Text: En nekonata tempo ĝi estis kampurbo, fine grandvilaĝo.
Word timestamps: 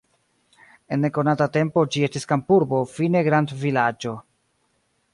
En 0.95 1.03
nekonata 1.07 1.47
tempo 1.59 1.85
ĝi 1.97 2.03
estis 2.09 2.27
kampurbo, 2.33 2.83
fine 2.97 3.25
grandvilaĝo. 3.31 4.19